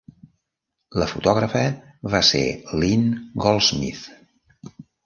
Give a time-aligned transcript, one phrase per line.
[1.01, 1.61] La fotògrafa
[2.15, 2.43] va ser
[2.81, 3.07] Lynn
[3.47, 4.07] Goldsmith.